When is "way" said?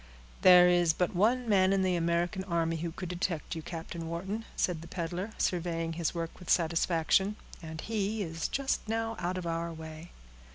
9.71-10.09